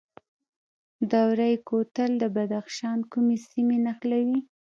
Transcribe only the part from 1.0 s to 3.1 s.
دوره کوتل د بدخشان